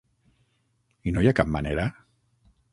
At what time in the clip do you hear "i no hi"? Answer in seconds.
1.11-1.31